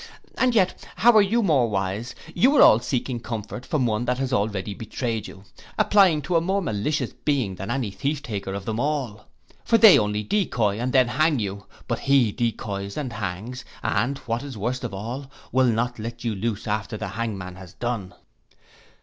[0.35, 2.15] And yet how are you more wise?
[2.33, 5.43] You are all seeking comfort from one that has already betrayed you,
[5.77, 9.27] applying to a more malicious being than any thieftaker of them all;
[9.63, 14.41] for they only decoy, and then hang you; but he decoys and hangs, and what
[14.41, 18.15] is worst of all, will not let you loose after the hangman has done.